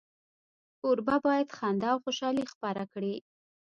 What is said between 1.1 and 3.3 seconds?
باید خندا او خوشالي خپره کړي.